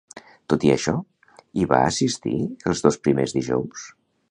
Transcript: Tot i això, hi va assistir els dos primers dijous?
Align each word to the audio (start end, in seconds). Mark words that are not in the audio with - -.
Tot 0.53 0.63
i 0.67 0.71
això, 0.75 0.93
hi 1.61 1.67
va 1.73 1.83
assistir 1.91 2.33
els 2.71 2.85
dos 2.87 3.01
primers 3.09 3.39
dijous? 3.39 3.89